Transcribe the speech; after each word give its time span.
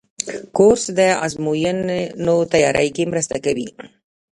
کورس 0.57 0.83
د 0.99 0.99
ازموینو 1.25 2.35
تیاري 2.53 2.89
کې 2.95 3.03
مرسته 3.11 3.35
کوي. 3.45 3.67